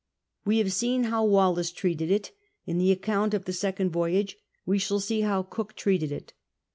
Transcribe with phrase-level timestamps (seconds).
[0.45, 2.31] We have seen how Wallis treated it;
[2.65, 4.35] in the account of the second voyage
[4.65, 6.33] we shall see how Cook treated it.